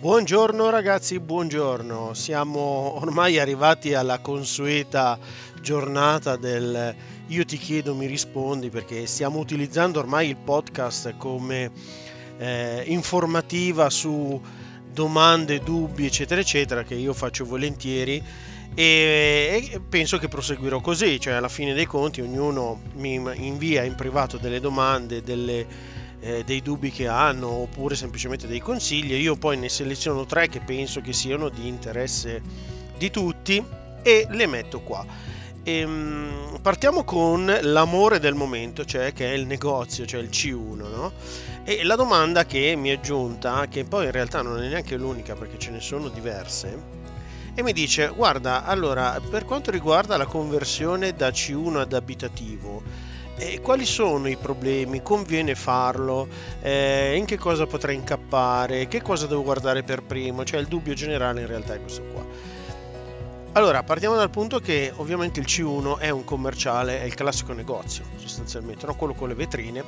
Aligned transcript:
Buongiorno 0.00 0.70
ragazzi, 0.70 1.18
buongiorno. 1.18 2.14
Siamo 2.14 3.00
ormai 3.00 3.40
arrivati 3.40 3.94
alla 3.94 4.20
consueta 4.20 5.18
giornata 5.60 6.36
del 6.36 6.94
Io 7.26 7.44
ti 7.44 7.56
chiedo, 7.56 7.96
mi 7.96 8.06
rispondi, 8.06 8.70
perché 8.70 9.06
stiamo 9.06 9.40
utilizzando 9.40 9.98
ormai 9.98 10.28
il 10.28 10.36
podcast 10.36 11.16
come 11.16 11.72
eh, 12.38 12.84
informativa 12.86 13.90
su 13.90 14.40
domande, 14.92 15.58
dubbi, 15.64 16.06
eccetera, 16.06 16.40
eccetera, 16.40 16.84
che 16.84 16.94
io 16.94 17.12
faccio 17.12 17.44
volentieri 17.44 18.22
e, 18.74 19.80
penso 19.88 20.18
che 20.18 20.28
proseguirò 20.28 20.80
così, 20.80 21.18
cioè 21.18 21.32
alla 21.34 21.48
fine 21.48 21.74
dei 21.74 21.86
conti 21.86 22.20
ognuno 22.20 22.80
mi 22.94 23.14
invia 23.14 23.82
in 23.82 23.96
privato 23.96 24.36
delle 24.36 24.60
domande, 24.60 25.22
delle 25.22 25.66
eh, 26.20 26.44
dei 26.44 26.62
dubbi 26.62 26.90
che 26.90 27.06
hanno 27.06 27.48
oppure 27.48 27.94
semplicemente 27.94 28.46
dei 28.46 28.60
consigli 28.60 29.14
io 29.14 29.36
poi 29.36 29.56
ne 29.56 29.68
seleziono 29.68 30.26
tre 30.26 30.48
che 30.48 30.60
penso 30.60 31.00
che 31.00 31.12
siano 31.12 31.48
di 31.48 31.68
interesse 31.68 32.42
di 32.96 33.10
tutti 33.10 33.64
e 34.02 34.26
le 34.30 34.46
metto 34.46 34.80
qua. 34.80 35.04
E, 35.62 35.84
um, 35.84 36.58
partiamo 36.62 37.04
con 37.04 37.58
l'amore 37.62 38.18
del 38.18 38.34
momento, 38.34 38.84
cioè 38.84 39.12
che 39.12 39.30
è 39.30 39.34
il 39.34 39.46
negozio, 39.46 40.06
cioè 40.06 40.20
il 40.20 40.30
C1, 40.30 40.76
no? 40.76 41.12
E 41.64 41.84
la 41.84 41.96
domanda 41.96 42.46
che 42.46 42.74
mi 42.76 42.88
è 42.88 43.00
giunta, 43.00 43.66
che 43.68 43.84
poi 43.84 44.06
in 44.06 44.12
realtà 44.12 44.40
non 44.40 44.62
è 44.62 44.68
neanche 44.68 44.96
l'unica 44.96 45.34
perché 45.34 45.58
ce 45.58 45.70
ne 45.70 45.80
sono 45.80 46.08
diverse, 46.08 47.06
e 47.54 47.62
mi 47.62 47.72
dice 47.72 48.12
guarda 48.14 48.64
allora 48.64 49.20
per 49.20 49.44
quanto 49.44 49.72
riguarda 49.72 50.16
la 50.16 50.26
conversione 50.26 51.14
da 51.14 51.30
C1 51.30 51.78
ad 51.78 51.92
abitativo 51.92 52.82
eh, 53.38 53.60
quali 53.60 53.86
sono 53.86 54.28
i 54.28 54.36
problemi? 54.36 55.02
Conviene 55.02 55.54
farlo? 55.54 56.28
Eh, 56.60 57.16
in 57.16 57.24
che 57.24 57.38
cosa 57.38 57.66
potrei 57.66 57.94
incappare? 57.94 58.88
Che 58.88 59.00
cosa 59.00 59.26
devo 59.26 59.42
guardare 59.42 59.82
per 59.82 60.02
primo? 60.02 60.44
Cioè 60.44 60.60
il 60.60 60.66
dubbio 60.66 60.94
generale 60.94 61.40
in 61.40 61.46
realtà 61.46 61.74
è 61.74 61.80
questo 61.80 62.02
qua. 62.12 62.26
Allora, 63.52 63.82
partiamo 63.82 64.14
dal 64.14 64.30
punto 64.30 64.60
che 64.60 64.92
ovviamente 64.96 65.40
il 65.40 65.46
C1 65.46 65.98
è 65.98 66.10
un 66.10 66.22
commerciale, 66.24 67.00
è 67.00 67.04
il 67.04 67.14
classico 67.14 67.52
negozio, 67.52 68.04
sostanzialmente, 68.16 68.86
no? 68.86 68.94
quello 68.94 69.14
con 69.14 69.28
le 69.28 69.34
vetrine 69.34 69.84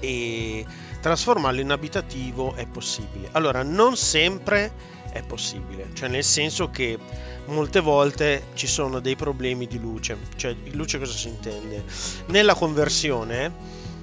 e 0.00 0.64
trasformarlo 1.00 1.60
in 1.60 1.70
abitativo 1.70 2.54
è 2.54 2.66
possibile. 2.66 3.28
Allora, 3.32 3.62
non 3.62 3.96
sempre 3.96 4.72
è 5.12 5.22
possibile, 5.22 5.88
cioè 5.92 6.08
nel 6.08 6.24
senso 6.24 6.70
che 6.70 6.98
molte 7.50 7.80
volte 7.80 8.44
ci 8.54 8.66
sono 8.66 9.00
dei 9.00 9.16
problemi 9.16 9.66
di 9.66 9.78
luce, 9.78 10.16
cioè 10.36 10.54
luce 10.72 10.98
cosa 10.98 11.12
si 11.12 11.28
intende? 11.28 11.84
Nella 12.26 12.54
conversione 12.54 13.52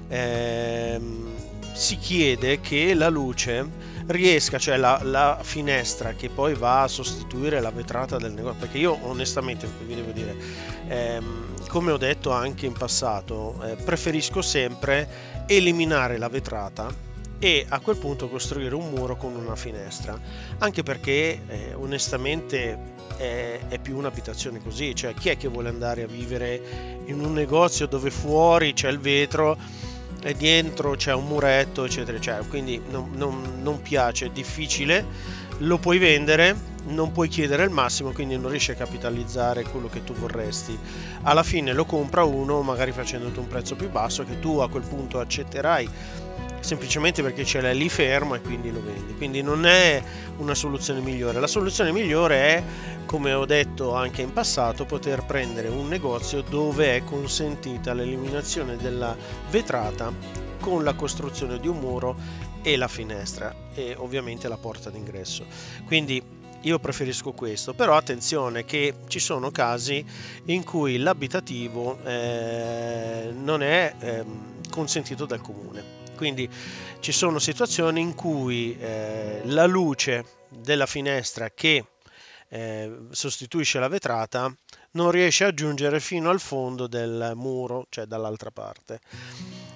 ehm, 0.08 1.28
si 1.72 1.96
chiede 1.98 2.60
che 2.60 2.94
la 2.94 3.08
luce 3.08 3.96
riesca, 4.06 4.58
cioè 4.58 4.76
la, 4.76 5.00
la, 5.02 5.38
finestra 5.42 6.12
che 6.12 6.28
poi 6.28 6.54
va 6.54 6.82
a 6.82 6.88
sostituire 6.88 7.60
la 7.60 7.70
vetrata 7.70 8.16
del 8.16 8.32
negozio, 8.32 8.60
perché 8.60 8.78
io 8.78 8.98
onestamente 9.02 9.68
vi 9.86 9.94
devo 9.94 10.12
dire, 10.12 10.36
ehm, 10.88 11.66
come 11.68 11.92
ho 11.92 11.98
detto 11.98 12.30
anche 12.30 12.66
in 12.66 12.72
passato, 12.72 13.62
eh, 13.62 13.76
preferisco 13.76 14.40
sempre 14.40 15.44
eliminare 15.46 16.16
la 16.16 16.28
vetrata 16.28 17.06
e 17.38 17.66
a 17.68 17.78
quel 17.78 17.96
punto 17.96 18.28
costruire 18.28 18.74
un 18.74 18.90
muro 18.90 19.16
con 19.16 19.34
una 19.34 19.54
finestra 19.54 20.18
anche 20.58 20.82
perché 20.82 21.40
eh, 21.46 21.74
onestamente 21.74 22.96
è, 23.16 23.60
è, 23.68 23.78
più 23.78 23.96
un'abitazione 23.96 24.60
così 24.60 24.94
cioè 24.94 25.14
chi 25.14 25.28
è 25.28 25.36
che 25.36 25.48
vuole 25.48 25.68
andare 25.68 26.02
a 26.02 26.06
vivere 26.06 27.00
in 27.06 27.20
un 27.20 27.32
negozio 27.32 27.86
dove 27.86 28.10
fuori 28.10 28.72
c'è 28.72 28.88
il 28.88 28.98
vetro 28.98 29.56
e 30.20 30.34
dentro 30.34 30.96
c'è 30.96 31.14
un 31.14 31.26
muretto 31.26 31.84
eccetera 31.84 32.16
eccetera 32.16 32.44
quindi 32.44 32.82
non, 32.90 33.10
non, 33.14 33.60
non 33.62 33.80
piace 33.82 34.26
è 34.26 34.30
difficile 34.30 35.04
lo 35.58 35.78
puoi 35.78 35.98
vendere 35.98 36.76
non 36.88 37.12
puoi 37.12 37.28
chiedere 37.28 37.64
il 37.64 37.70
massimo, 37.70 38.12
quindi 38.12 38.38
non 38.38 38.50
riesci 38.50 38.70
a 38.70 38.74
capitalizzare 38.74 39.64
quello 39.64 39.88
che 39.88 40.04
tu 40.04 40.14
vorresti. 40.14 40.78
Alla 41.22 41.42
fine 41.42 41.72
lo 41.72 41.84
compra 41.84 42.24
uno, 42.24 42.62
magari 42.62 42.92
facendoti 42.92 43.38
un 43.38 43.46
prezzo 43.46 43.76
più 43.76 43.90
basso, 43.90 44.24
che 44.24 44.38
tu 44.40 44.58
a 44.58 44.70
quel 44.70 44.84
punto 44.84 45.20
accetterai 45.20 45.88
semplicemente 46.60 47.22
perché 47.22 47.44
ce 47.44 47.60
l'hai 47.60 47.76
lì 47.76 47.88
fermo 47.88 48.34
e 48.34 48.40
quindi 48.40 48.70
lo 48.70 48.82
vendi. 48.82 49.14
Quindi 49.14 49.42
non 49.42 49.66
è 49.66 50.02
una 50.38 50.54
soluzione 50.54 51.00
migliore. 51.00 51.40
La 51.40 51.46
soluzione 51.46 51.92
migliore 51.92 52.36
è, 52.36 52.62
come 53.06 53.32
ho 53.32 53.44
detto 53.44 53.94
anche 53.94 54.22
in 54.22 54.32
passato, 54.32 54.84
poter 54.84 55.24
prendere 55.24 55.68
un 55.68 55.88
negozio 55.88 56.42
dove 56.42 56.96
è 56.96 57.04
consentita 57.04 57.94
l'eliminazione 57.94 58.76
della 58.76 59.16
vetrata 59.50 60.12
con 60.60 60.84
la 60.84 60.94
costruzione 60.94 61.58
di 61.60 61.68
un 61.68 61.78
muro 61.78 62.16
e 62.62 62.76
la 62.76 62.88
finestra 62.88 63.54
e 63.74 63.94
ovviamente 63.96 64.48
la 64.48 64.56
porta 64.56 64.90
d'ingresso. 64.90 65.46
Quindi 65.86 66.22
io 66.62 66.78
preferisco 66.80 67.32
questo, 67.32 67.72
però 67.72 67.96
attenzione 67.96 68.64
che 68.64 68.94
ci 69.06 69.20
sono 69.20 69.50
casi 69.52 70.04
in 70.46 70.64
cui 70.64 70.98
l'abitativo 70.98 71.98
eh, 72.04 73.32
non 73.32 73.62
è 73.62 73.94
eh, 74.00 74.24
consentito 74.68 75.24
dal 75.24 75.40
comune 75.40 75.98
quindi 76.18 76.50
ci 76.98 77.12
sono 77.12 77.38
situazioni 77.38 78.00
in 78.00 78.16
cui 78.16 78.76
eh, 78.76 79.40
la 79.44 79.66
luce 79.66 80.24
della 80.48 80.86
finestra 80.86 81.48
che 81.50 81.84
eh, 82.48 82.92
sostituisce 83.10 83.78
la 83.78 83.86
vetrata 83.86 84.52
non 84.92 85.12
riesce 85.12 85.44
a 85.44 85.54
giungere 85.54 86.00
fino 86.00 86.28
al 86.28 86.40
fondo 86.40 86.88
del 86.88 87.34
muro, 87.36 87.86
cioè 87.88 88.06
dall'altra 88.06 88.50
parte, 88.50 88.98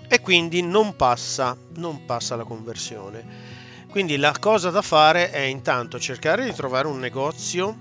e 0.09 0.21
quindi 0.21 0.63
non 0.63 0.97
passa, 0.97 1.57
non 1.77 2.05
passa 2.05 2.35
la 2.35 2.45
conversione. 2.45 3.61
Quindi 3.89 4.17
la 4.17 4.35
cosa 4.41 4.71
da 4.71 4.83
fare 4.83 5.31
è 5.31 5.43
intanto 5.43 6.01
cercare 6.01 6.45
di 6.45 6.53
trovare 6.55 6.89
un 6.89 6.99
negozio 6.99 7.77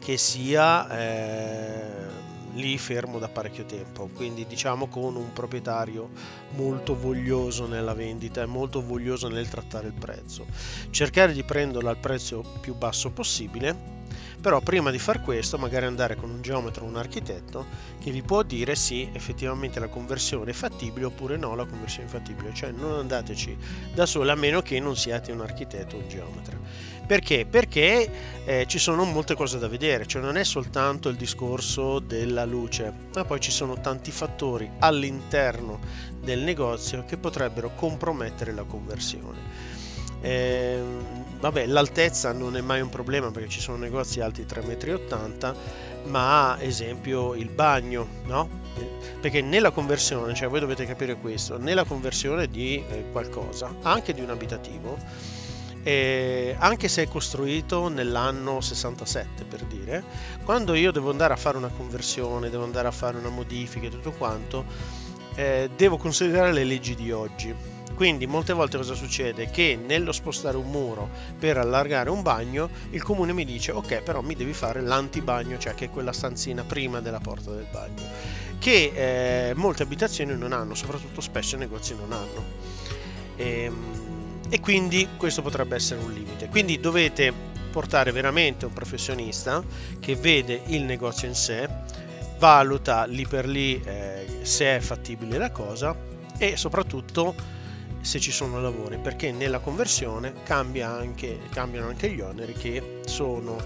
che 0.00 0.16
sia 0.16 0.88
eh, 0.90 2.17
lì 2.58 2.76
fermo 2.76 3.18
da 3.18 3.28
parecchio 3.28 3.64
tempo, 3.64 4.08
quindi 4.14 4.46
diciamo 4.46 4.88
con 4.88 5.16
un 5.16 5.32
proprietario 5.32 6.10
molto 6.50 6.98
voglioso 6.98 7.66
nella 7.66 7.94
vendita 7.94 8.42
e 8.42 8.46
molto 8.46 8.82
voglioso 8.82 9.28
nel 9.28 9.48
trattare 9.48 9.86
il 9.86 9.94
prezzo. 9.94 10.46
Cercare 10.90 11.32
di 11.32 11.44
prenderlo 11.44 11.88
al 11.88 11.98
prezzo 11.98 12.44
più 12.60 12.74
basso 12.74 13.10
possibile 13.10 13.96
però 14.40 14.60
prima 14.60 14.92
di 14.92 14.98
far 14.98 15.20
questo 15.20 15.58
magari 15.58 15.86
andare 15.86 16.14
con 16.14 16.30
un 16.30 16.40
geometra 16.40 16.84
o 16.84 16.86
un 16.86 16.96
architetto 16.96 17.66
che 18.00 18.12
vi 18.12 18.22
può 18.22 18.42
dire 18.42 18.76
sì 18.76 19.08
effettivamente 19.12 19.80
la 19.80 19.88
conversione 19.88 20.52
è 20.52 20.54
fattibile 20.54 21.06
oppure 21.06 21.36
no 21.36 21.56
la 21.56 21.64
conversione 21.64 22.06
è 22.06 22.10
fattibile 22.10 22.54
cioè 22.54 22.70
non 22.70 22.98
andateci 22.98 23.56
da 23.92 24.06
soli 24.06 24.30
a 24.30 24.36
meno 24.36 24.62
che 24.62 24.78
non 24.78 24.96
siate 24.96 25.32
un 25.32 25.40
architetto 25.40 25.96
o 25.96 25.98
un 25.98 26.08
geometra 26.08 26.56
perché? 27.08 27.46
Perché 27.46 28.10
eh, 28.48 28.64
ci 28.66 28.78
sono 28.78 29.04
molte 29.04 29.34
cose 29.34 29.58
da 29.58 29.68
vedere, 29.68 30.06
cioè 30.06 30.22
non 30.22 30.38
è 30.38 30.42
soltanto 30.42 31.10
il 31.10 31.16
discorso 31.16 31.98
della 31.98 32.46
luce, 32.46 32.90
ma 33.14 33.22
poi 33.26 33.40
ci 33.40 33.50
sono 33.50 33.78
tanti 33.78 34.10
fattori 34.10 34.70
all'interno 34.78 35.78
del 36.18 36.38
negozio 36.38 37.04
che 37.04 37.18
potrebbero 37.18 37.72
compromettere 37.74 38.54
la 38.54 38.62
conversione. 38.62 39.36
Eh, 40.22 40.80
vabbè, 41.38 41.66
l'altezza 41.66 42.32
non 42.32 42.56
è 42.56 42.62
mai 42.62 42.80
un 42.80 42.88
problema 42.88 43.30
perché 43.30 43.50
ci 43.50 43.60
sono 43.60 43.76
negozi 43.76 44.22
alti 44.22 44.46
3,80 44.48 45.52
m, 46.06 46.10
ma 46.10 46.56
esempio 46.58 47.34
il 47.34 47.50
bagno, 47.50 48.08
no? 48.24 48.48
Perché 49.20 49.42
nella 49.42 49.72
conversione, 49.72 50.32
cioè 50.32 50.48
voi 50.48 50.60
dovete 50.60 50.86
capire 50.86 51.16
questo, 51.16 51.58
nella 51.58 51.84
conversione 51.84 52.48
di 52.48 52.82
eh, 52.88 53.04
qualcosa, 53.12 53.74
anche 53.82 54.14
di 54.14 54.22
un 54.22 54.30
abitativo, 54.30 54.96
eh, 55.88 56.54
anche 56.58 56.86
se 56.86 57.04
è 57.04 57.08
costruito 57.08 57.88
nell'anno 57.88 58.60
67 58.60 59.44
per 59.44 59.64
dire, 59.64 60.04
quando 60.44 60.74
io 60.74 60.92
devo 60.92 61.08
andare 61.08 61.32
a 61.32 61.36
fare 61.36 61.56
una 61.56 61.70
conversione, 61.74 62.50
devo 62.50 62.64
andare 62.64 62.88
a 62.88 62.90
fare 62.90 63.16
una 63.16 63.30
modifica 63.30 63.86
e 63.86 63.88
tutto 63.88 64.10
quanto, 64.10 64.66
eh, 65.34 65.70
devo 65.74 65.96
considerare 65.96 66.52
le 66.52 66.64
leggi 66.64 66.94
di 66.94 67.10
oggi. 67.10 67.54
Quindi 67.94 68.26
molte 68.26 68.52
volte 68.52 68.76
cosa 68.76 68.92
succede? 68.92 69.48
Che 69.50 69.78
nello 69.82 70.12
spostare 70.12 70.58
un 70.58 70.70
muro 70.70 71.08
per 71.38 71.56
allargare 71.56 72.10
un 72.10 72.20
bagno, 72.20 72.68
il 72.90 73.02
comune 73.02 73.32
mi 73.32 73.46
dice 73.46 73.72
ok 73.72 74.02
però 74.02 74.20
mi 74.20 74.34
devi 74.34 74.52
fare 74.52 74.82
l'antibagno, 74.82 75.56
cioè 75.56 75.72
che 75.72 75.86
è 75.86 75.90
quella 75.90 76.12
stanzina 76.12 76.64
prima 76.64 77.00
della 77.00 77.18
porta 77.18 77.50
del 77.50 77.66
bagno, 77.70 78.02
che 78.58 78.92
eh, 78.94 79.54
molte 79.54 79.84
abitazioni 79.84 80.36
non 80.36 80.52
hanno, 80.52 80.74
soprattutto 80.74 81.22
spesso 81.22 81.56
i 81.56 81.60
negozi 81.60 81.94
non 81.94 82.12
hanno. 82.12 82.44
Ehm, 83.36 84.07
e 84.48 84.60
quindi 84.60 85.08
questo 85.16 85.42
potrebbe 85.42 85.76
essere 85.76 86.00
un 86.00 86.12
limite. 86.12 86.48
Quindi 86.48 86.80
dovete 86.80 87.32
portare 87.70 88.12
veramente 88.12 88.66
un 88.66 88.72
professionista 88.72 89.62
che 90.00 90.16
vede 90.16 90.62
il 90.66 90.82
negozio 90.82 91.28
in 91.28 91.34
sé, 91.34 91.68
valuta 92.38 93.04
lì 93.04 93.26
per 93.26 93.46
lì 93.46 93.80
eh, 93.84 94.40
se 94.42 94.76
è 94.76 94.80
fattibile 94.80 95.38
la 95.38 95.50
cosa 95.50 95.96
e 96.38 96.56
soprattutto 96.56 97.34
se 98.00 98.20
ci 98.20 98.30
sono 98.30 98.60
lavori, 98.60 98.96
perché 98.98 99.32
nella 99.32 99.58
conversione 99.58 100.34
cambia 100.44 100.88
anche, 100.88 101.40
cambiano 101.50 101.88
anche 101.88 102.10
gli 102.10 102.20
oneri 102.20 102.52
che 102.52 103.00
sono 103.04 103.58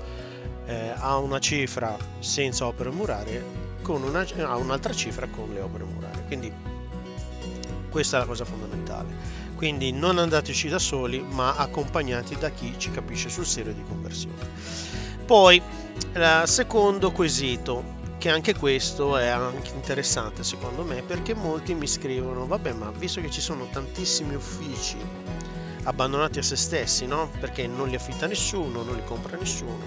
eh, 0.66 0.92
a 0.96 1.18
una 1.18 1.38
cifra 1.38 1.96
senza 2.18 2.66
opere 2.66 2.90
murarie 2.90 3.70
con 3.82 4.02
una, 4.02 4.26
a 4.38 4.56
un'altra 4.56 4.92
cifra 4.92 5.26
con 5.26 5.52
le 5.52 5.60
opere 5.60 5.84
murarie. 5.84 6.24
Quindi 6.24 6.52
questa 7.92 8.16
è 8.16 8.20
la 8.20 8.26
cosa 8.26 8.44
fondamentale. 8.44 9.40
Quindi 9.54 9.92
non 9.92 10.18
andateci 10.18 10.68
da 10.68 10.80
soli, 10.80 11.20
ma 11.20 11.54
accompagnati 11.54 12.36
da 12.36 12.50
chi 12.50 12.74
ci 12.78 12.90
capisce 12.90 13.28
sul 13.28 13.46
serio 13.46 13.72
di 13.72 13.84
conversione. 13.86 14.48
Poi, 15.24 15.62
il 16.14 16.42
secondo 16.46 17.12
quesito, 17.12 18.00
che 18.18 18.30
anche 18.30 18.54
questo 18.54 19.16
è 19.16 19.28
anche 19.28 19.70
interessante 19.74 20.42
secondo 20.42 20.82
me, 20.82 21.02
perché 21.02 21.34
molti 21.34 21.74
mi 21.74 21.86
scrivono, 21.86 22.46
vabbè, 22.46 22.72
ma 22.72 22.90
visto 22.90 23.20
che 23.20 23.30
ci 23.30 23.40
sono 23.40 23.68
tantissimi 23.70 24.34
uffici 24.34 24.96
abbandonati 25.84 26.38
a 26.38 26.42
se 26.42 26.56
stessi, 26.56 27.06
no? 27.06 27.30
Perché 27.40 27.66
non 27.66 27.88
li 27.88 27.96
affitta 27.96 28.26
nessuno, 28.26 28.82
non 28.82 28.94
li 28.94 29.04
compra 29.04 29.36
nessuno, 29.36 29.80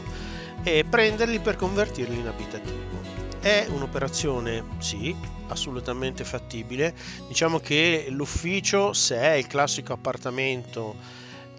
e 0.64 0.86
prenderli 0.88 1.40
per 1.40 1.56
convertirli 1.56 2.20
in 2.20 2.28
abitativo. 2.28 3.04
È 3.46 3.68
un'operazione, 3.70 4.64
sì, 4.80 5.16
assolutamente 5.50 6.24
fattibile. 6.24 6.96
Diciamo 7.28 7.60
che 7.60 8.08
l'ufficio, 8.10 8.92
se 8.92 9.18
è 9.18 9.34
il 9.34 9.46
classico 9.46 9.94
appartamento, 9.94 10.96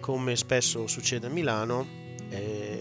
come 0.01 0.35
spesso 0.35 0.89
succede 0.89 1.29
a 1.29 1.31
Milano, 1.31 1.87
è, 2.29 2.79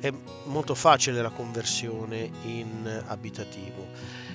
è 0.00 0.12
molto 0.46 0.74
facile 0.74 1.22
la 1.22 1.30
conversione 1.30 2.28
in 2.46 3.04
abitativo. 3.06 3.86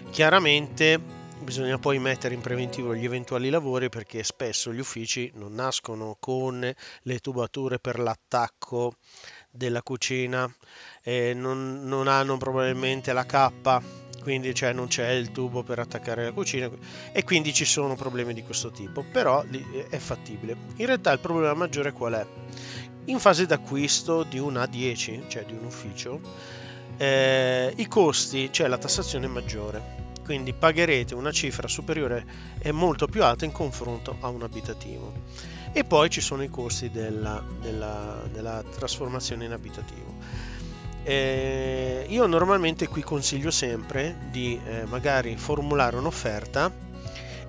Chiaramente 0.10 1.21
bisogna 1.44 1.78
poi 1.78 2.00
mettere 2.00 2.34
in 2.34 2.42
preventivo 2.42 2.96
gli 2.96 3.06
eventuali 3.06 3.50
lavori 3.50 3.90
perché 3.90 4.24
spesso 4.24 4.72
gli 4.72 4.80
uffici 4.80 5.32
non 5.36 5.54
nascono 5.54 6.16
con 6.20 6.74
le 7.02 7.20
tubature 7.20 7.80
per 7.80 8.00
l'attacco 8.00 8.96
della 9.50 9.82
cucina 9.82 10.54
eh, 11.04 11.34
non, 11.34 11.82
non, 11.84 12.08
hanno 12.08 12.38
probabilmente 12.38 13.12
la 13.12 13.26
cappa 13.26 13.82
quindi 14.22 14.54
cioè, 14.54 14.72
non 14.72 14.88
c'è 14.88 15.10
il 15.10 15.32
tubo 15.32 15.64
per 15.64 15.80
attaccare 15.80 16.26
la 16.26 16.32
cucina 16.32 16.70
e 17.12 17.24
quindi 17.24 17.54
ci 17.54 17.66
sono 17.66 17.96
problemi 17.96 18.34
di 18.34 18.44
questo 18.44 18.70
tipo 18.70 19.04
però 19.04 19.44
è 19.44 19.98
fattibile. 19.98 20.56
In 20.76 20.86
realtà 20.86 21.12
il 21.12 21.20
problema 21.20 21.56
maggiore 21.56 21.92
qual 21.92 22.14
è? 22.14 22.26
In 23.06 23.20
fase 23.20 23.48
d'acquisto 23.48 24.22
di 24.24 24.38
un 24.38 24.54
A10 24.54 25.28
cioè 25.28 25.44
di 25.44 25.54
un 25.54 25.66
ufficio 25.66 26.20
eh, 26.98 27.74
i 27.76 27.88
costi 27.88 28.52
cioè 28.52 28.68
la 28.68 28.78
tassazione 28.78 29.26
è 29.26 29.30
maggiore 29.30 30.10
quindi 30.32 30.54
pagherete 30.54 31.14
una 31.14 31.34
cifra 31.34 31.68
superiore 31.68 32.26
e 32.60 32.72
molto 32.72 33.06
più 33.06 33.22
alta 33.22 33.44
in 33.44 33.52
confronto 33.52 34.16
a 34.22 34.30
un 34.30 34.44
abitativo 34.44 35.12
e 35.74 35.84
poi 35.84 36.10
ci 36.10 36.22
sono 36.22 36.42
i 36.42 36.50
costi 36.50 36.90
della, 36.90 37.44
della, 37.60 38.24
della 38.32 38.64
trasformazione 38.64 39.44
in 39.44 39.52
abitativo. 39.52 40.16
Eh, 41.04 42.06
io 42.08 42.26
normalmente 42.28 42.88
qui 42.88 43.02
consiglio 43.02 43.52
sempre 43.52 44.30
di 44.32 44.58
eh, 44.66 44.86
magari 44.86 45.36
formulare 45.36 45.98
un'offerta 45.98 46.72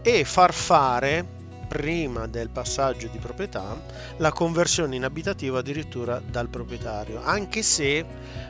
e 0.02 0.24
far 0.24 0.52
fare 0.52 1.24
prima 1.68 2.26
del 2.26 2.50
passaggio 2.50 3.06
di 3.06 3.18
proprietà 3.18 3.80
la 4.16 4.32
conversione 4.32 4.96
in 4.96 5.04
abitativo 5.04 5.56
addirittura 5.56 6.20
dal 6.20 6.48
proprietario, 6.48 7.22
anche 7.22 7.62
se 7.62 8.04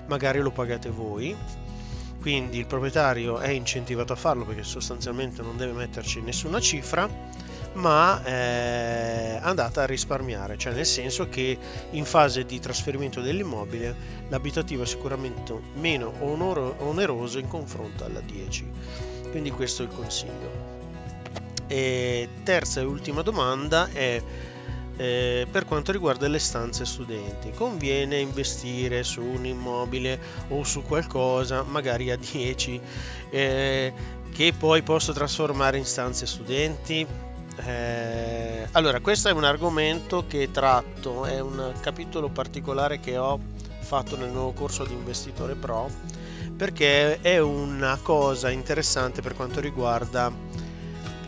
magari 0.06 0.38
lo 0.40 0.52
pagate 0.52 0.88
voi. 0.88 1.36
Quindi 2.22 2.58
il 2.58 2.66
proprietario 2.66 3.38
è 3.38 3.48
incentivato 3.48 4.12
a 4.12 4.16
farlo 4.16 4.44
perché 4.44 4.62
sostanzialmente 4.62 5.42
non 5.42 5.56
deve 5.56 5.72
metterci 5.72 6.20
nessuna 6.20 6.60
cifra 6.60 7.08
ma 7.74 8.22
è 8.22 9.38
andata 9.40 9.82
a 9.82 9.86
risparmiare, 9.86 10.58
cioè 10.58 10.72
nel 10.72 10.86
senso 10.86 11.28
che 11.28 11.58
in 11.90 12.04
fase 12.04 12.44
di 12.44 12.60
trasferimento 12.60 13.20
dell'immobile 13.20 13.94
l'abitativo 14.28 14.82
è 14.82 14.86
sicuramente 14.86 15.58
meno 15.74 16.12
oneroso 16.20 17.38
in 17.38 17.48
confronto 17.48 18.04
alla 18.04 18.20
10. 18.20 18.70
Quindi 19.30 19.50
questo 19.50 19.82
è 19.82 19.86
il 19.86 19.92
consiglio. 19.92 20.80
E 21.66 22.28
terza 22.44 22.80
e 22.80 22.84
ultima 22.84 23.22
domanda 23.22 23.88
è 23.90 24.22
eh, 24.96 25.46
per 25.50 25.64
quanto 25.64 25.92
riguarda 25.92 26.28
le 26.28 26.38
stanze 26.38 26.84
studenti. 26.84 27.50
Conviene 27.52 28.18
investire 28.18 29.02
su 29.02 29.22
un 29.22 29.46
immobile 29.46 30.18
o 30.48 30.64
su 30.64 30.82
qualcosa, 30.82 31.62
magari 31.62 32.10
a 32.10 32.16
10, 32.16 32.80
eh, 33.30 33.92
che 34.32 34.52
poi 34.56 34.82
posso 34.82 35.12
trasformare 35.12 35.78
in 35.78 35.84
stanze 35.84 36.26
studenti? 36.26 37.06
Eh, 37.64 38.68
allora, 38.72 39.00
questo 39.00 39.28
è 39.28 39.32
un 39.32 39.44
argomento 39.44 40.24
che 40.26 40.50
tratto, 40.50 41.24
è 41.24 41.40
un 41.40 41.72
capitolo 41.80 42.28
particolare 42.28 43.00
che 43.00 43.18
ho 43.18 43.38
fatto 43.80 44.16
nel 44.16 44.30
nuovo 44.30 44.52
corso 44.52 44.84
di 44.84 44.94
Investitore 44.94 45.54
Pro 45.54 46.22
perché 46.56 47.20
è 47.20 47.38
una 47.40 47.98
cosa 48.00 48.48
interessante 48.48 49.20
per 49.20 49.34
quanto 49.34 49.58
riguarda 49.58 50.32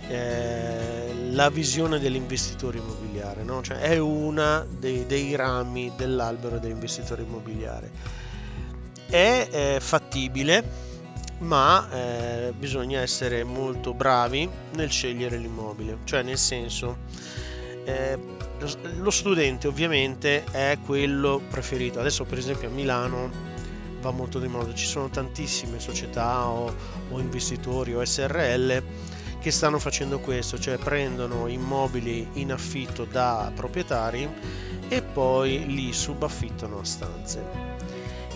eh, 0.07 1.04
la 1.35 1.51
visione 1.51 1.99
dell'investitore 1.99 2.79
immobiliare, 2.79 3.43
no? 3.43 3.63
cioè 3.63 3.79
è 3.79 3.99
una 3.99 4.65
dei, 4.69 5.05
dei 5.07 5.35
rami 5.35 5.93
dell'albero 5.97 6.59
dell'investitore 6.59 7.23
immobiliare. 7.23 7.91
È 9.09 9.49
eh, 9.51 9.79
fattibile, 9.81 10.65
ma 11.39 11.89
eh, 11.91 12.53
bisogna 12.57 13.01
essere 13.01 13.45
molto 13.45 13.95
bravi 13.95 14.49
nel 14.75 14.91
scegliere 14.91 15.37
l'immobile, 15.37 15.99
cioè 16.05 16.23
nel 16.23 16.39
senso 16.39 16.99
eh, 17.85 18.19
lo 18.97 19.11
studente 19.11 19.67
ovviamente 19.67 20.45
è 20.51 20.79
quello 20.85 21.41
preferito. 21.51 21.99
Adesso 22.01 22.25
per 22.25 22.39
esempio 22.39 22.69
a 22.69 22.71
Milano 22.71 23.31
va 24.01 24.11
molto 24.11 24.39
di 24.39 24.49
moda, 24.49 24.73
ci 24.73 24.87
sono 24.87 25.09
tantissime 25.09 25.81
società 25.81 26.47
o, 26.47 26.73
o 27.11 27.19
investitori 27.19 27.95
o 27.95 28.05
SRL 28.05 28.83
che 29.45 29.51
stanno 29.51 29.79
facendo 29.79 30.21
questo, 30.21 30.59
cioè 30.59 30.79
prendono 30.79 31.49
immobili 31.49 32.27
in 32.35 32.51
affitto 32.51 33.05
da 33.05 33.53
proprietari 33.55 34.27
e 34.89 35.03
poi 35.03 35.67
li 35.67 35.93
subaffittano 35.93 36.79
a 36.79 36.85
stanze 36.85 37.73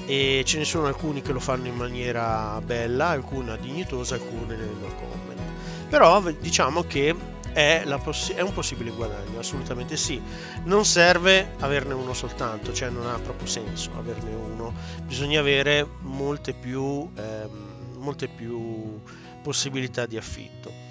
e 0.05 0.43
ce 0.45 0.59
ne 0.59 0.67
sono 0.67 0.87
alcuni 0.87 1.23
che 1.23 1.33
lo 1.33 1.41
fanno 1.41 1.67
in 1.67 1.77
maniera 1.77 2.61
bella, 2.63 3.07
alcuna 3.09 3.57
dignitosa, 3.57 4.17
alcune 4.17 4.55
no 4.57 4.95
comment. 4.97 5.41
Però 5.89 6.21
diciamo 6.31 6.83
che 6.83 7.17
è, 7.55 7.85
poss- 8.03 8.35
è, 8.35 8.43
un 8.43 8.53
possibile 8.53 8.91
guadagno, 8.91 9.39
assolutamente 9.39 9.97
sì. 9.97 10.21
Non 10.65 10.85
serve 10.85 11.55
averne 11.61 11.95
uno 11.95 12.13
soltanto, 12.13 12.75
cioè 12.75 12.91
non 12.91 13.07
ha 13.07 13.19
proprio 13.19 13.47
senso 13.47 13.93
averne 13.97 14.35
uno, 14.35 14.75
bisogna 15.05 15.41
avere 15.41 15.89
molte 16.01 16.53
più, 16.53 17.09
ehm, 17.15 17.97
molte 17.97 18.29
più 18.29 19.01
possibilità 19.43 20.05
di 20.05 20.19
affitto. 20.19 20.88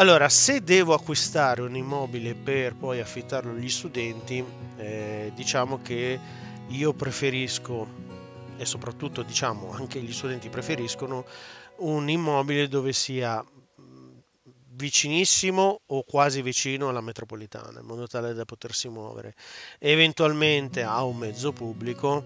Allora, 0.00 0.30
se 0.30 0.62
devo 0.62 0.94
acquistare 0.94 1.60
un 1.60 1.76
immobile 1.76 2.34
per 2.34 2.74
poi 2.74 3.00
affittarlo 3.00 3.50
agli 3.50 3.68
studenti, 3.68 4.42
eh, 4.78 5.30
diciamo 5.34 5.82
che 5.82 6.18
io 6.68 6.94
preferisco 6.94 7.86
e 8.56 8.64
soprattutto 8.64 9.20
diciamo 9.20 9.72
anche 9.72 10.00
gli 10.00 10.10
studenti 10.10 10.48
preferiscono 10.48 11.26
un 11.80 12.08
immobile 12.08 12.66
dove 12.66 12.94
sia 12.94 13.44
vicinissimo 14.70 15.82
o 15.84 16.02
quasi 16.04 16.40
vicino 16.40 16.88
alla 16.88 17.02
metropolitana 17.02 17.80
in 17.80 17.86
modo 17.86 18.06
tale 18.06 18.32
da 18.32 18.46
potersi 18.46 18.88
muovere. 18.88 19.34
Eventualmente 19.78 20.82
a 20.82 21.04
un 21.04 21.18
mezzo 21.18 21.52
pubblico 21.52 22.24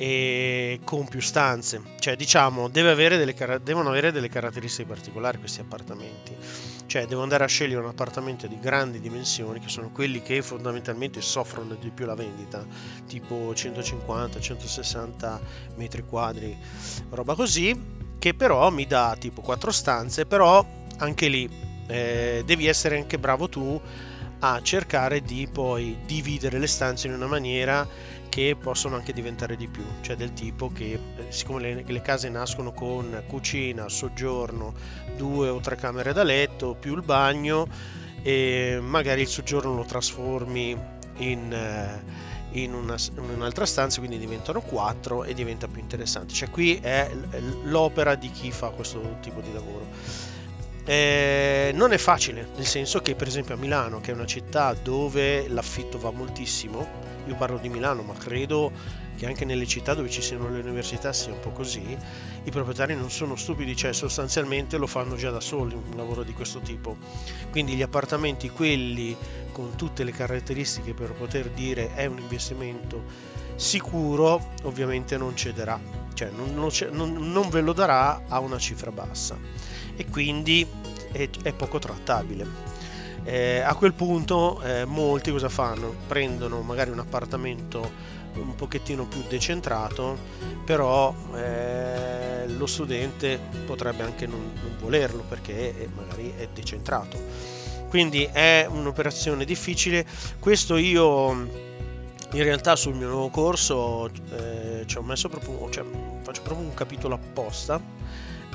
e 0.00 0.78
con 0.84 1.08
più 1.08 1.20
stanze. 1.20 1.82
Cioè 1.98 2.14
diciamo 2.14 2.68
deve 2.68 2.90
avere 2.90 3.16
delle, 3.16 3.34
devono 3.64 3.88
avere 3.88 4.12
delle 4.12 4.28
caratteristiche 4.28 4.88
particolari 4.88 5.38
questi 5.38 5.60
appartamenti. 5.60 6.36
Cioè 6.86 7.06
devo 7.06 7.22
andare 7.22 7.42
a 7.42 7.48
scegliere 7.48 7.80
un 7.82 7.88
appartamento 7.88 8.46
di 8.46 8.60
grandi 8.60 9.00
dimensioni 9.00 9.58
che 9.58 9.68
sono 9.68 9.90
quelli 9.90 10.22
che 10.22 10.40
fondamentalmente 10.40 11.20
soffrono 11.20 11.74
di 11.74 11.90
più 11.90 12.06
la 12.06 12.14
vendita 12.14 12.64
tipo 13.06 13.50
150-160 13.52 15.38
metri 15.74 16.04
quadri 16.04 16.56
roba 17.10 17.34
così 17.34 17.76
che 18.18 18.34
però 18.34 18.70
mi 18.70 18.86
dà 18.86 19.16
tipo 19.18 19.42
4 19.42 19.70
stanze 19.70 20.24
però 20.24 20.64
anche 20.98 21.28
lì 21.28 21.48
eh, 21.88 22.42
devi 22.46 22.66
essere 22.66 22.96
anche 22.96 23.18
bravo 23.18 23.48
tu 23.48 23.80
a 24.40 24.60
cercare 24.62 25.22
di 25.22 25.48
poi 25.50 25.98
dividere 26.06 26.58
le 26.58 26.66
stanze 26.66 27.08
in 27.08 27.14
una 27.14 27.26
maniera 27.26 27.86
che 28.28 28.56
possono 28.60 28.94
anche 28.94 29.12
diventare 29.12 29.56
di 29.56 29.68
più, 29.68 29.84
cioè 30.00 30.14
del 30.14 30.32
tipo 30.32 30.70
che 30.70 30.92
eh, 30.92 31.00
siccome 31.30 31.60
le, 31.60 31.84
le, 31.84 32.02
case 32.02 32.28
nascono 32.28 32.72
con 32.72 33.24
cucina, 33.26 33.88
soggiorno, 33.88 34.74
due 35.16 35.48
o 35.48 35.58
tre 35.60 35.76
camere 35.76 36.12
da 36.12 36.22
letto 36.22 36.76
più 36.78 36.94
il 36.94 37.02
bagno 37.02 37.66
e 38.22 38.78
magari 38.80 39.22
il 39.22 39.28
soggiorno 39.28 39.74
lo 39.74 39.84
trasformi 39.84 40.76
in, 41.18 41.52
eh, 41.52 42.60
in, 42.60 42.74
una, 42.74 42.96
in 43.16 43.30
un'altra 43.30 43.66
stanza, 43.66 43.98
quindi 43.98 44.18
diventano 44.18 44.60
quattro 44.60 45.24
e 45.24 45.34
diventa 45.34 45.66
più 45.66 45.80
interessante. 45.80 46.32
Cioè 46.32 46.50
qui 46.50 46.76
è 46.76 47.10
l'opera 47.64 48.14
di 48.14 48.30
chi 48.30 48.50
fa 48.50 48.68
questo 48.68 49.18
tipo 49.20 49.40
di 49.40 49.52
lavoro. 49.52 50.36
Eh, 50.88 51.70
non 51.74 51.92
è 51.92 51.98
facile, 51.98 52.48
nel 52.56 52.64
senso 52.64 53.00
che 53.00 53.14
per 53.14 53.26
esempio 53.26 53.52
a 53.52 53.58
Milano, 53.58 54.00
che 54.00 54.10
è 54.10 54.14
una 54.14 54.24
città 54.24 54.72
dove 54.72 55.46
l'affitto 55.46 55.98
va 55.98 56.10
moltissimo, 56.10 56.88
io 57.26 57.34
parlo 57.34 57.58
di 57.58 57.68
Milano, 57.68 58.00
ma 58.00 58.14
credo 58.14 58.72
che 59.14 59.26
anche 59.26 59.44
nelle 59.44 59.66
città 59.66 59.92
dove 59.92 60.08
ci 60.08 60.22
siano 60.22 60.48
le 60.48 60.60
università 60.60 61.12
sia 61.12 61.34
un 61.34 61.40
po' 61.40 61.50
così, 61.50 61.94
i 62.42 62.50
proprietari 62.50 62.96
non 62.96 63.10
sono 63.10 63.36
stupidi, 63.36 63.76
cioè 63.76 63.92
sostanzialmente 63.92 64.78
lo 64.78 64.86
fanno 64.86 65.14
già 65.16 65.30
da 65.30 65.40
soli 65.40 65.74
un 65.74 65.94
lavoro 65.94 66.22
di 66.22 66.32
questo 66.32 66.60
tipo. 66.60 66.96
Quindi 67.50 67.74
gli 67.74 67.82
appartamenti, 67.82 68.48
quelli 68.48 69.14
con 69.52 69.76
tutte 69.76 70.04
le 70.04 70.12
caratteristiche 70.12 70.94
per 70.94 71.12
poter 71.12 71.50
dire 71.50 71.94
è 71.96 72.06
un 72.06 72.16
investimento 72.16 73.04
sicuro, 73.56 74.52
ovviamente 74.62 75.18
non 75.18 75.36
cederà, 75.36 75.78
cioè 76.14 76.30
non, 76.30 76.54
non, 76.54 77.30
non 77.30 77.48
ve 77.50 77.60
lo 77.60 77.74
darà 77.74 78.22
a 78.26 78.38
una 78.38 78.56
cifra 78.56 78.90
bassa 78.90 79.77
e 79.98 80.06
quindi 80.06 80.64
è, 81.10 81.28
è 81.42 81.52
poco 81.52 81.78
trattabile. 81.78 82.46
Eh, 83.24 83.60
a 83.60 83.74
quel 83.74 83.92
punto 83.92 84.62
eh, 84.62 84.84
molti 84.84 85.32
cosa 85.32 85.48
fanno? 85.48 85.92
Prendono 86.06 86.62
magari 86.62 86.90
un 86.90 87.00
appartamento 87.00 88.16
un 88.34 88.54
pochettino 88.54 89.04
più 89.04 89.22
decentrato, 89.28 90.16
però 90.64 91.12
eh, 91.34 92.46
lo 92.46 92.66
studente 92.66 93.40
potrebbe 93.66 94.04
anche 94.04 94.26
non, 94.26 94.52
non 94.62 94.76
volerlo 94.78 95.24
perché 95.28 95.76
è, 95.76 95.88
magari 95.94 96.32
è 96.36 96.48
decentrato. 96.54 97.18
Quindi 97.88 98.22
è 98.30 98.66
un'operazione 98.70 99.44
difficile. 99.44 100.06
Questo 100.38 100.76
io 100.76 101.30
in 101.30 102.42
realtà 102.42 102.76
sul 102.76 102.94
mio 102.94 103.08
nuovo 103.08 103.30
corso 103.30 104.08
eh, 104.30 104.84
ci 104.86 104.96
ho 104.96 105.02
messo 105.02 105.28
proprio, 105.28 105.68
cioè, 105.70 105.84
faccio 106.22 106.42
proprio 106.42 106.66
un 106.66 106.74
capitolo 106.74 107.16
apposta 107.16 107.97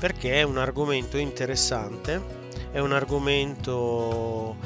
perché 0.04 0.34
è 0.34 0.44
un 0.44 0.58
argomento 0.58 1.16
interessante, 1.16 2.22
è 2.74 2.80
un 2.80 2.92
argomento 2.92 4.58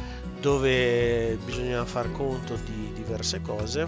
dove 0.42 1.38
bisogna 1.46 1.86
far 1.86 2.12
conto 2.12 2.56
di 2.56 2.92
diverse 2.96 3.40
cose 3.42 3.88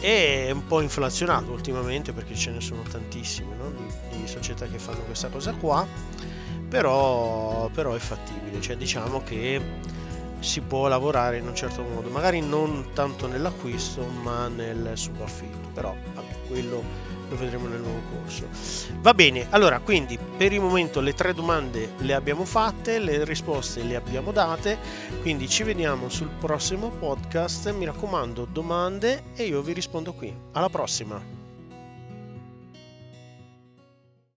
e 0.00 0.48
è 0.48 0.50
un 0.50 0.66
po' 0.66 0.80
inflazionato 0.80 1.52
ultimamente 1.52 2.12
perché 2.12 2.34
ce 2.34 2.50
ne 2.50 2.60
sono 2.60 2.82
tantissime 2.82 3.54
no? 3.54 3.70
di, 3.70 4.16
di, 4.16 4.26
società 4.26 4.66
che 4.66 4.80
fanno 4.80 5.02
questa 5.02 5.28
cosa 5.28 5.52
qua 5.52 5.86
però, 6.68 7.68
però 7.72 7.94
è 7.94 8.00
fattibile 8.00 8.60
cioè 8.60 8.76
diciamo 8.76 9.22
che 9.22 9.60
si 10.40 10.62
può 10.62 10.88
lavorare 10.88 11.38
in 11.38 11.46
un 11.46 11.54
certo 11.54 11.82
modo 11.84 12.08
magari 12.08 12.40
non 12.40 12.88
tanto 12.92 13.28
nell'acquisto 13.28 14.04
ma 14.04 14.48
nel 14.48 14.92
subaffitto 14.94 15.68
però 15.72 15.94
vabbè, 16.14 16.34
quello 16.48 17.09
lo 17.30 17.36
vedremo 17.36 17.68
nel 17.68 17.80
nuovo 17.80 18.00
corso. 18.12 18.48
Va 19.00 19.14
bene, 19.14 19.46
allora 19.50 19.78
quindi 19.78 20.18
per 20.36 20.52
il 20.52 20.60
momento 20.60 21.00
le 21.00 21.14
tre 21.14 21.32
domande 21.32 21.92
le 21.98 22.12
abbiamo 22.12 22.44
fatte, 22.44 22.98
le 22.98 23.24
risposte 23.24 23.82
le 23.82 23.96
abbiamo 23.96 24.32
date, 24.32 24.76
quindi 25.22 25.48
ci 25.48 25.62
vediamo 25.62 26.08
sul 26.08 26.28
prossimo 26.28 26.90
podcast, 26.90 27.72
mi 27.72 27.84
raccomando 27.84 28.46
domande 28.50 29.22
e 29.34 29.44
io 29.44 29.62
vi 29.62 29.72
rispondo 29.72 30.12
qui. 30.12 30.34
Alla 30.52 30.68
prossima! 30.68 31.39